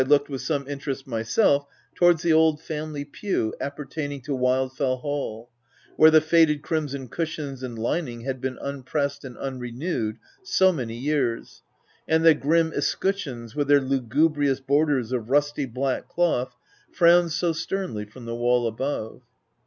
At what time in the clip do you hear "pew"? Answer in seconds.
3.05-3.53